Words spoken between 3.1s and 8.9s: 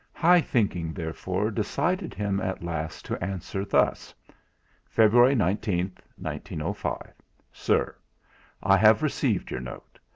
answer thus: "February 19th, 1905. "SIR, I